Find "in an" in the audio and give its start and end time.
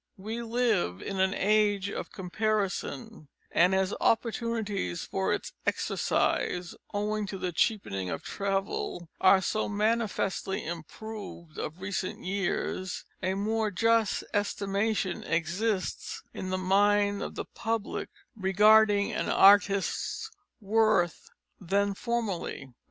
0.99-1.35